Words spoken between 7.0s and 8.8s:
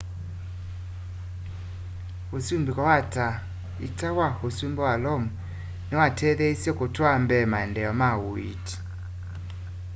mbee maendeeo ma uiiti